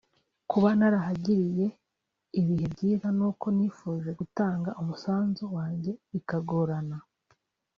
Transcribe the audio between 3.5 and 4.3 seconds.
nifuje